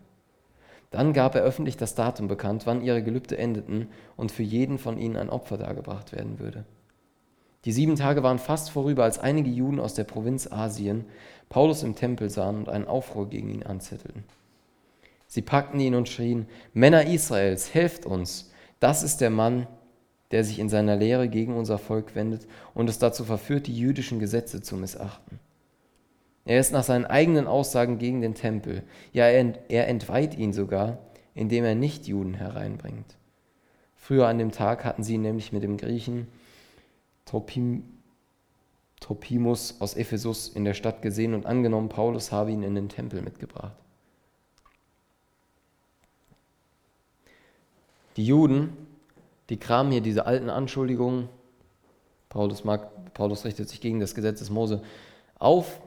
[0.92, 3.88] Dann gab er öffentlich das Datum bekannt, wann ihre Gelübde endeten
[4.18, 6.64] und für jeden von ihnen ein Opfer dargebracht werden würde.
[7.66, 11.06] Die sieben Tage waren fast vorüber, als einige Juden aus der Provinz Asien
[11.50, 14.26] Paulus im Tempel sahen und einen Aufruhr gegen ihn anzettelten.
[15.26, 18.52] Sie packten ihn und schrien, Männer Israels, helft uns.
[18.80, 19.66] Das ist der Mann,
[20.32, 24.20] der sich in seiner Lehre gegen unser Volk wendet und es dazu verführt, die jüdischen
[24.20, 25.40] Gesetze zu missachten.
[26.46, 28.84] Er ist nach seinen eigenen Aussagen gegen den Tempel.
[29.14, 30.98] Ja, er entweiht ihn sogar,
[31.36, 33.18] indem er nicht Juden hereinbringt.
[33.96, 36.28] Früher an dem Tag hatten sie ihn nämlich mit dem Griechen
[37.26, 37.84] Tropim,
[39.00, 43.22] Tropimus aus Ephesus in der Stadt gesehen und angenommen, Paulus habe ihn in den Tempel
[43.22, 43.76] mitgebracht.
[48.18, 48.76] Die Juden,
[49.52, 51.28] die kramen hier diese alten Anschuldigungen,
[52.30, 54.82] Paulus, mag, Paulus richtet sich gegen das Gesetz des Mose,
[55.38, 55.82] auf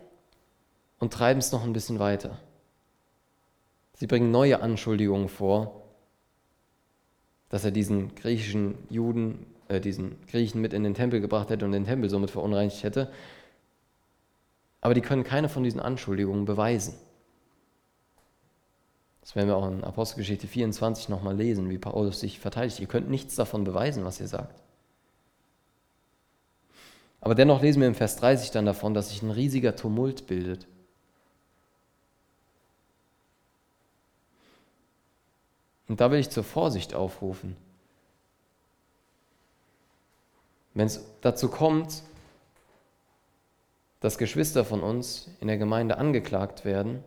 [0.99, 2.37] und treiben es noch ein bisschen weiter.
[3.95, 5.81] Sie bringen neue Anschuldigungen vor,
[7.49, 11.73] dass er diesen griechischen Juden, äh, diesen Griechen mit in den Tempel gebracht hätte und
[11.73, 13.11] den Tempel somit verunreinigt hätte.
[14.83, 16.97] Aber die können keine von diesen Anschuldigungen beweisen.
[19.25, 22.79] Das werden wir auch in Apostelgeschichte 24 nochmal lesen, wie Paulus sich verteidigt.
[22.79, 24.63] Ihr könnt nichts davon beweisen, was ihr sagt.
[27.23, 30.67] Aber dennoch lesen wir im Vers 30 dann davon, dass sich ein riesiger Tumult bildet.
[35.89, 37.57] Und da will ich zur Vorsicht aufrufen.
[40.75, 42.03] Wenn es dazu kommt,
[44.01, 47.03] dass Geschwister von uns in der Gemeinde angeklagt werden,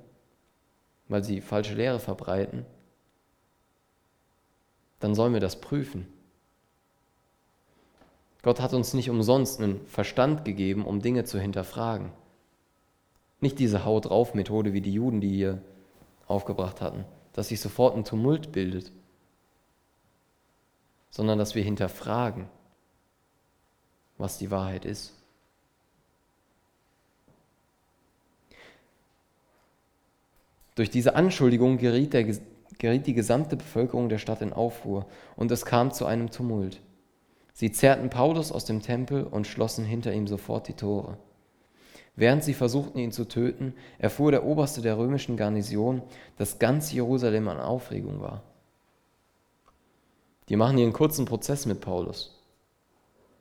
[1.08, 2.66] weil sie falsche Lehre verbreiten,
[5.00, 6.08] dann sollen wir das prüfen.
[8.42, 12.12] Gott hat uns nicht umsonst einen Verstand gegeben, um Dinge zu hinterfragen.
[13.42, 15.62] Nicht diese Haut drauf Methode wie die Juden, die hier
[16.28, 18.92] aufgebracht hatten, dass sich sofort ein Tumult bildet,
[21.10, 22.48] sondern dass wir hinterfragen,
[24.18, 25.17] was die Wahrheit ist.
[30.78, 32.24] Durch diese Anschuldigung geriet, der,
[32.78, 36.80] geriet die gesamte Bevölkerung der Stadt in Aufruhr und es kam zu einem Tumult.
[37.52, 41.18] Sie zerrten Paulus aus dem Tempel und schlossen hinter ihm sofort die Tore.
[42.16, 46.04] Während sie versuchten, ihn zu töten, erfuhr der Oberste der römischen Garnison,
[46.38, 48.44] dass ganz Jerusalem an Aufregung war.
[50.50, 52.40] Die machen hier einen kurzen Prozess mit Paulus.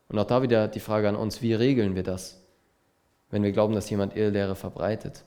[0.08, 2.40] Und auch da wieder die Frage an uns, wie regeln wir das,
[3.28, 5.22] wenn wir glauben, dass jemand Irrlehre verbreitet?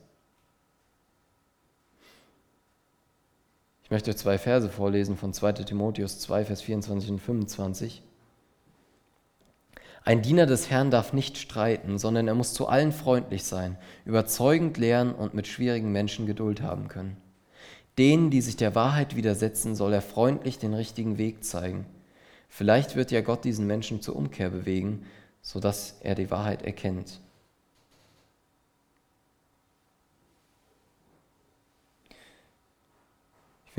[3.90, 8.04] Ich möchte zwei Verse vorlesen von 2 Timotheus 2, Vers 24 und 25.
[10.06, 14.78] Ein Diener des Herrn darf nicht streiten, sondern er muss zu allen freundlich sein, überzeugend
[14.78, 17.18] lehren und mit schwierigen Menschen Geduld haben können.
[17.98, 21.88] Denen, die sich der Wahrheit widersetzen, soll er freundlich den richtigen Weg zeigen.
[22.48, 25.08] Vielleicht wird ja Gott diesen Menschen zur Umkehr bewegen,
[25.42, 27.22] sodass er die Wahrheit erkennt.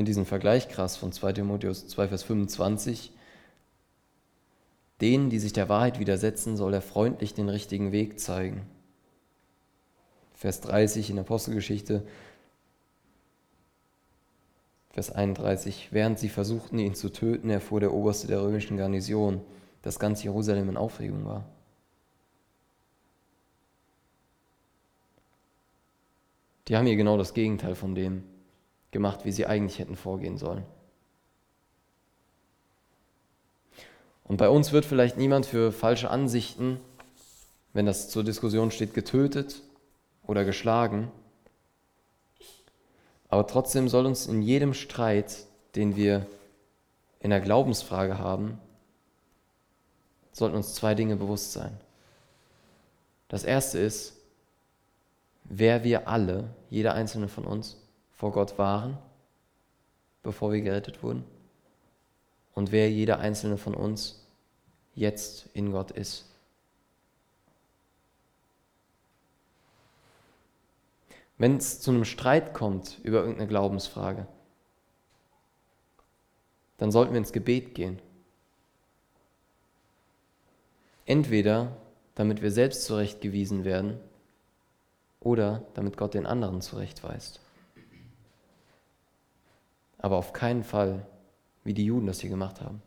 [0.00, 3.12] Finde diesen Vergleich krass von 2 Timotheus 2, Vers 25.
[5.02, 8.62] Denen, die sich der Wahrheit widersetzen, soll er freundlich den richtigen Weg zeigen.
[10.32, 12.02] Vers 30 in der Apostelgeschichte,
[14.88, 15.88] Vers 31.
[15.90, 19.42] Während sie versuchten, ihn zu töten, erfuhr der Oberste der römischen Garnison,
[19.82, 21.44] dass ganz Jerusalem in Aufregung war.
[26.68, 28.29] Die haben hier genau das Gegenteil von dem
[28.90, 30.64] gemacht, wie sie eigentlich hätten vorgehen sollen.
[34.24, 36.80] Und bei uns wird vielleicht niemand für falsche Ansichten,
[37.72, 39.62] wenn das zur Diskussion steht, getötet
[40.24, 41.10] oder geschlagen.
[43.28, 46.26] Aber trotzdem soll uns in jedem Streit, den wir
[47.20, 48.58] in der Glaubensfrage haben,
[50.32, 51.76] sollten uns zwei Dinge bewusst sein.
[53.28, 54.14] Das erste ist,
[55.44, 57.79] wer wir alle, jeder einzelne von uns,
[58.20, 58.98] vor Gott waren,
[60.22, 61.24] bevor wir gerettet wurden,
[62.54, 64.24] und wer jeder einzelne von uns
[64.94, 66.30] jetzt in Gott ist.
[71.40, 74.26] wenn es zu einem Streit kommt über irgendeine Glaubensfrage,
[76.76, 77.98] dann sollten wir ins Gebet gehen.
[81.06, 81.74] Entweder
[82.14, 83.98] damit wir selbst zurechtgewiesen werden
[85.18, 87.40] oder damit Gott den anderen zurechtweist.
[90.02, 91.06] Aber auf keinen Fall,
[91.64, 92.82] wie die Juden das hier gemacht haben.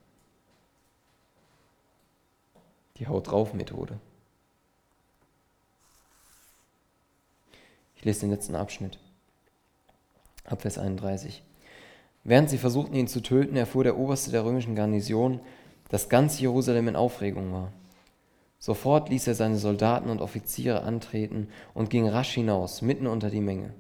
[2.98, 4.00] Die Haut drauf Methode.
[7.96, 9.00] Ich lese den letzten Abschnitt.
[10.46, 11.44] Ab Vers 31.
[12.24, 15.40] Während sie versuchten, ihn zu töten, erfuhr der Oberste der römischen Garnison,
[15.90, 17.72] dass ganz Jerusalem in Aufregung war.
[18.60, 23.42] Sofort ließ er seine Soldaten und Offiziere antreten und ging rasch hinaus, mitten unter die
[23.42, 23.74] Menge.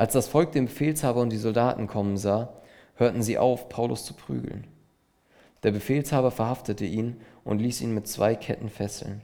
[0.00, 2.54] Als das Volk den Befehlshaber und die Soldaten kommen sah,
[2.94, 4.66] hörten sie auf, Paulus zu prügeln.
[5.62, 9.20] Der Befehlshaber verhaftete ihn und ließ ihn mit zwei Ketten fesseln.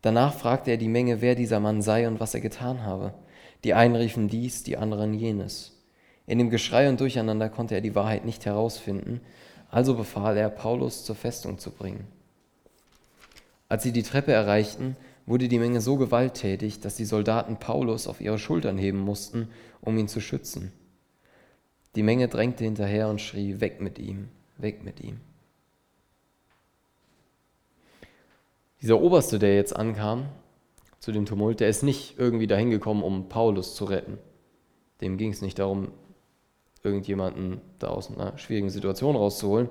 [0.00, 3.14] Danach fragte er die Menge, wer dieser Mann sei und was er getan habe.
[3.64, 5.72] Die einen riefen dies, die anderen jenes.
[6.28, 9.22] In dem Geschrei und Durcheinander konnte er die Wahrheit nicht herausfinden,
[9.68, 12.06] also befahl er, Paulus zur Festung zu bringen.
[13.68, 14.96] Als sie die Treppe erreichten,
[15.26, 19.48] wurde die Menge so gewalttätig, dass die Soldaten Paulus auf ihre Schultern heben mussten,
[19.80, 20.72] um ihn zu schützen.
[21.96, 25.20] Die Menge drängte hinterher und schrie, weg mit ihm, weg mit ihm.
[28.82, 30.26] Dieser Oberste, der jetzt ankam
[31.00, 34.18] zu dem Tumult, der ist nicht irgendwie dahin gekommen, um Paulus zu retten.
[35.00, 35.88] Dem ging es nicht darum,
[36.82, 39.68] irgendjemanden da aus einer schwierigen Situation rauszuholen.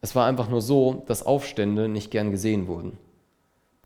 [0.00, 2.96] Es war einfach nur so, dass Aufstände nicht gern gesehen wurden.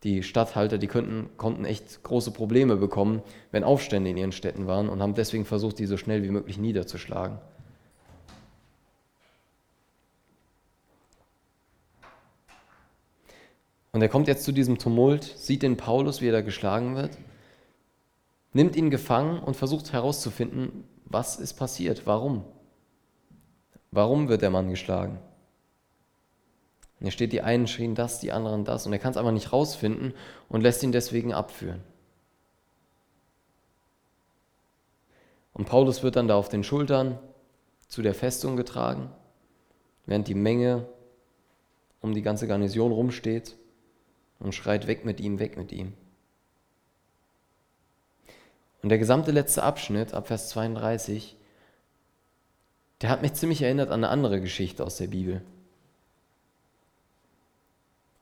[0.02, 3.22] Die Statthalter, die könnten, konnten echt große Probleme bekommen,
[3.52, 6.58] wenn Aufstände in ihren Städten waren und haben deswegen versucht, die so schnell wie möglich
[6.58, 7.38] niederzuschlagen.
[13.92, 17.16] Und er kommt jetzt zu diesem Tumult, sieht den Paulus, wie er da geschlagen wird,
[18.54, 22.44] nimmt ihn gefangen und versucht herauszufinden, was ist passiert, warum.
[23.90, 25.18] Warum wird der Mann geschlagen?
[27.02, 28.86] Und hier steht, die einen schrien das, die anderen das.
[28.86, 30.14] Und er kann es einfach nicht rausfinden
[30.48, 31.82] und lässt ihn deswegen abführen.
[35.52, 37.18] Und Paulus wird dann da auf den Schultern
[37.88, 39.10] zu der Festung getragen,
[40.06, 40.86] während die Menge
[42.00, 43.56] um die ganze Garnison rumsteht
[44.38, 45.94] und schreit weg mit ihm, weg mit ihm.
[48.80, 51.36] Und der gesamte letzte Abschnitt, ab Vers 32,
[53.00, 55.42] der hat mich ziemlich erinnert an eine andere Geschichte aus der Bibel.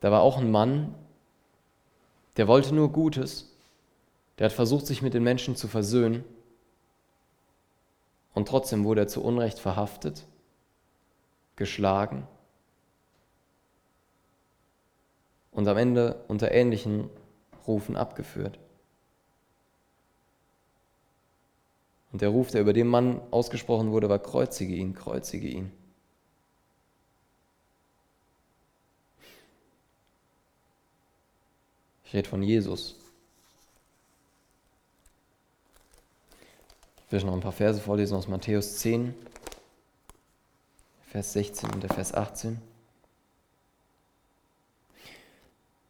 [0.01, 0.93] Da war auch ein Mann,
[2.35, 3.55] der wollte nur Gutes,
[4.37, 6.25] der hat versucht, sich mit den Menschen zu versöhnen
[8.33, 10.25] und trotzdem wurde er zu Unrecht verhaftet,
[11.55, 12.27] geschlagen
[15.51, 17.09] und am Ende unter ähnlichen
[17.67, 18.57] Rufen abgeführt.
[22.11, 25.71] Und der Ruf, der über den Mann ausgesprochen wurde, war, kreuzige ihn, kreuzige ihn.
[32.11, 32.95] Ich rede von Jesus.
[37.05, 39.15] Ich will noch ein paar Verse vorlesen aus Matthäus 10,
[41.07, 42.59] Vers 16 und der Vers 18.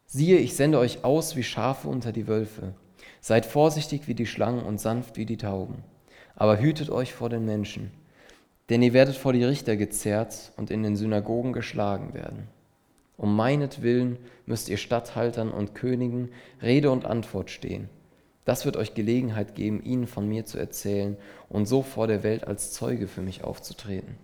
[0.06, 2.76] Siehe, ich sende euch aus wie Schafe unter die Wölfe.
[3.20, 5.84] Seid vorsichtig wie die Schlangen und sanft wie die Tauben.
[6.36, 7.90] Aber hütet euch vor den Menschen,
[8.70, 12.48] denn ihr werdet vor die Richter gezerrt und in den Synagogen geschlagen werden.
[13.22, 14.18] Um meinetwillen
[14.48, 17.88] müsst ihr Statthaltern und Königen Rede und Antwort stehen.
[18.46, 21.16] Das wird euch Gelegenheit geben, ihnen von mir zu erzählen
[21.48, 24.18] und so vor der Welt als Zeuge für mich aufzutreten.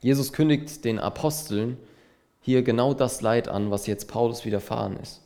[0.00, 1.76] Jesus kündigt den Aposteln
[2.40, 5.20] hier genau das Leid an, was jetzt Paulus widerfahren ist.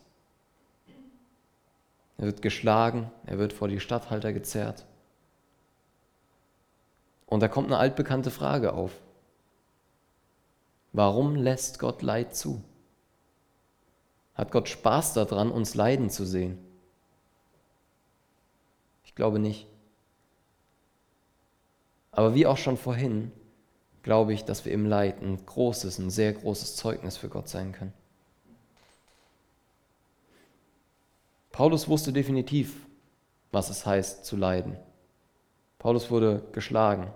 [2.17, 4.85] Er wird geschlagen, er wird vor die Statthalter gezerrt.
[7.27, 8.91] Und da kommt eine altbekannte Frage auf.
[10.97, 12.63] Warum lässt Gott Leid zu?
[14.33, 16.57] Hat Gott Spaß daran, uns leiden zu sehen?
[19.05, 19.67] Ich glaube nicht.
[22.09, 23.31] Aber wie auch schon vorhin,
[24.01, 27.73] glaube ich, dass wir im Leid ein großes, ein sehr großes Zeugnis für Gott sein
[27.73, 27.93] können.
[31.51, 32.87] Paulus wusste definitiv,
[33.51, 34.75] was es heißt zu leiden.
[35.77, 37.13] Paulus wurde geschlagen.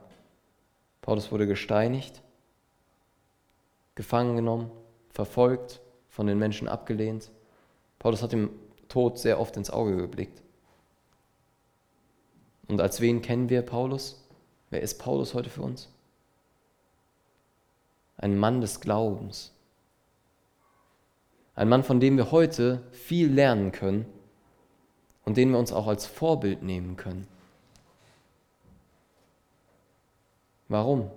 [1.01, 2.20] Paulus wurde gesteinigt,
[3.95, 4.71] gefangen genommen,
[5.09, 7.31] verfolgt, von den Menschen abgelehnt.
[7.99, 8.49] Paulus hat dem
[8.87, 10.41] Tod sehr oft ins Auge geblickt.
[12.67, 14.27] Und als wen kennen wir Paulus?
[14.69, 15.89] Wer ist Paulus heute für uns?
[18.17, 19.53] Ein Mann des Glaubens.
[21.55, 24.05] Ein Mann, von dem wir heute viel lernen können
[25.25, 27.27] und den wir uns auch als Vorbild nehmen können.
[30.67, 31.11] Warum?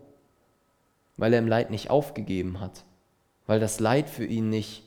[1.17, 2.85] Weil er im Leid nicht aufgegeben hat,
[3.47, 4.83] weil das Leid für ihn nicht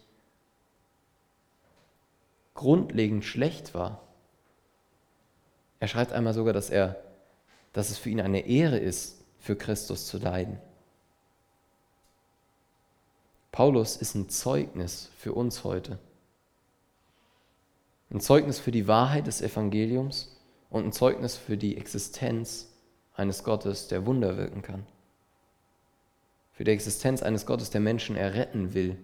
[2.54, 4.02] grundlegend schlecht war.
[5.80, 6.98] Er schreibt einmal sogar, dass er,
[7.72, 10.60] dass es für ihn eine Ehre ist, für Christus zu leiden.
[13.52, 15.98] Paulus ist ein Zeugnis für uns heute.
[18.10, 20.36] Ein Zeugnis für die Wahrheit des Evangeliums
[20.70, 22.70] und ein Zeugnis für die Existenz
[23.16, 24.86] eines Gottes, der Wunder wirken kann.
[26.58, 28.98] Für die Existenz eines Gottes, der Menschen erretten will.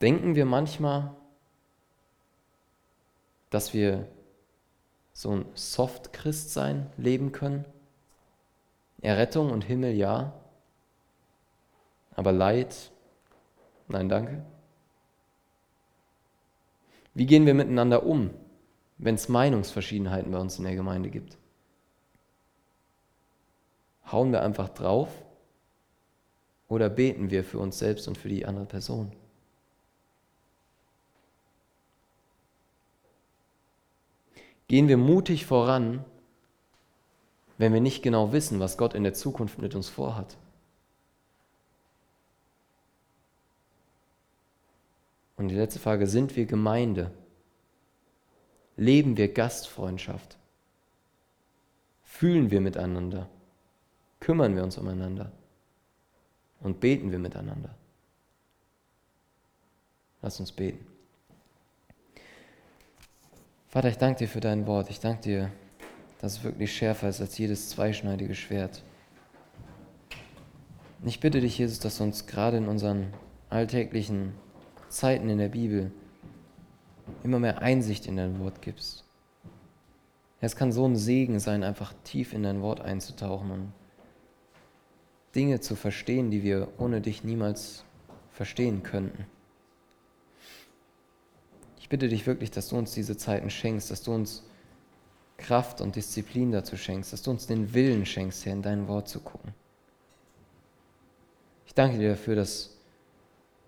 [0.00, 1.14] Denken wir manchmal,
[3.50, 4.08] dass wir
[5.12, 7.66] so ein Soft-Christsein leben können?
[9.02, 10.32] Errettung und Himmel ja,
[12.16, 12.90] aber Leid,
[13.88, 14.42] nein, danke.
[17.12, 18.30] Wie gehen wir miteinander um,
[19.00, 21.38] wenn es Meinungsverschiedenheiten bei uns in der Gemeinde gibt?
[24.12, 25.08] Hauen wir einfach drauf
[26.68, 29.12] oder beten wir für uns selbst und für die andere Person?
[34.68, 36.04] Gehen wir mutig voran,
[37.58, 40.36] wenn wir nicht genau wissen, was Gott in der Zukunft mit uns vorhat?
[45.36, 47.10] Und die letzte Frage, sind wir Gemeinde?
[48.80, 50.38] Leben wir Gastfreundschaft?
[52.02, 53.28] Fühlen wir miteinander?
[54.20, 55.30] Kümmern wir uns umeinander?
[56.60, 57.74] Und beten wir miteinander?
[60.22, 60.86] Lass uns beten.
[63.68, 64.88] Vater, ich danke dir für dein Wort.
[64.88, 65.52] Ich danke dir,
[66.22, 68.82] dass es wirklich schärfer ist als jedes zweischneidige Schwert.
[71.04, 73.12] Ich bitte dich, Jesus, dass du uns gerade in unseren
[73.50, 74.32] alltäglichen
[74.88, 75.92] Zeiten in der Bibel
[77.22, 79.04] immer mehr Einsicht in dein Wort gibst.
[80.40, 83.72] Es kann so ein Segen sein, einfach tief in dein Wort einzutauchen und
[85.34, 87.84] Dinge zu verstehen, die wir ohne dich niemals
[88.30, 89.26] verstehen könnten.
[91.78, 94.44] Ich bitte dich wirklich, dass du uns diese Zeiten schenkst, dass du uns
[95.36, 99.08] Kraft und Disziplin dazu schenkst, dass du uns den Willen schenkst, Herr, in dein Wort
[99.08, 99.54] zu gucken.
[101.66, 102.76] Ich danke dir dafür, dass